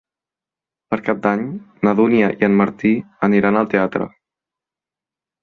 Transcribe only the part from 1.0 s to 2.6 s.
Cap d'Any na Dúnia i en